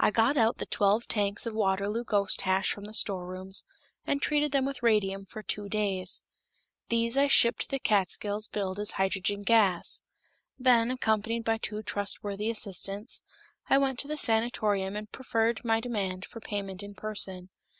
I 0.00 0.10
got 0.10 0.36
out 0.36 0.58
the 0.58 0.66
twelve 0.66 1.06
tanks 1.06 1.46
of 1.46 1.54
Waterloo 1.54 2.02
ghost 2.02 2.40
hash 2.40 2.72
from 2.72 2.86
the 2.86 2.92
storerooms, 2.92 3.62
and 4.04 4.20
treated 4.20 4.50
them 4.50 4.66
with 4.66 4.82
radium 4.82 5.24
for 5.24 5.44
two 5.44 5.68
days. 5.68 6.24
These 6.88 7.16
I 7.16 7.28
shipped 7.28 7.60
to 7.60 7.68
the 7.68 7.78
Catskills 7.78 8.48
billed 8.48 8.80
as 8.80 8.90
hydrogen 8.98 9.42
gas. 9.44 10.02
Then, 10.58 10.90
accompanied 10.90 11.44
by 11.44 11.58
two 11.58 11.84
trustworthy 11.84 12.50
assistants, 12.50 13.22
I 13.70 13.78
went 13.78 14.00
to 14.00 14.08
the 14.08 14.16
sanatorium 14.16 14.96
and 14.96 15.12
preferred 15.12 15.64
my 15.64 15.78
demand 15.78 16.24
for 16.24 16.40
payment 16.40 16.82
in 16.82 16.96
person. 16.96 17.50